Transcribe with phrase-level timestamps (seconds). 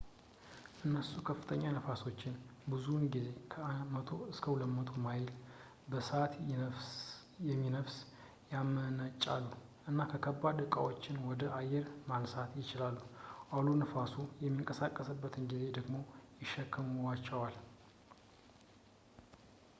[0.85, 2.37] እነሱ ከፍተኛ ንፋሶችን
[2.71, 5.27] ብዙውን ጊዜ ከ 100-200 ማይል
[5.61, 6.33] / በሰዓት
[7.49, 7.97] የሚነፍስ
[8.53, 9.45] ያመነጫሉ
[9.91, 12.97] እና ከባድ ዕቃዎችን ወደ አየር ማንሳት ይችላሉ፣
[13.57, 15.99] አውሎ ነፋሱ በሚንቀሳቀስበት ጊዜ ደግሞ
[16.43, 17.57] ይሸከሟቸዋል